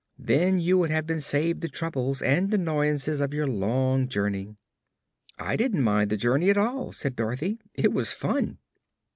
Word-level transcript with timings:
Then 0.17 0.59
you 0.59 0.79
would 0.79 0.89
have 0.89 1.05
been 1.05 1.19
saved 1.19 1.61
the 1.61 1.67
troubles 1.69 2.23
and 2.23 2.51
annoyances 2.51 3.21
of 3.21 3.35
your 3.35 3.45
long 3.45 4.07
journey." 4.07 4.55
"I 5.37 5.55
didn't 5.55 5.83
mind 5.83 6.09
the 6.09 6.17
journey 6.17 6.49
at 6.49 6.57
all," 6.57 6.91
said 6.91 7.15
Dorothy; 7.15 7.59
"it 7.75 7.93
was 7.93 8.11
fun." 8.11 8.57